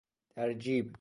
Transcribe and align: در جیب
در 0.35 0.53
جیب 0.53 0.89